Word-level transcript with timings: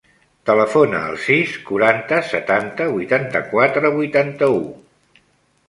Telefona 0.49 1.01
al 1.09 1.19
sis, 1.25 1.51
quaranta, 1.67 2.21
setanta, 2.31 2.89
vuitanta-quatre, 2.95 3.95
vuitanta-u. 4.01 4.61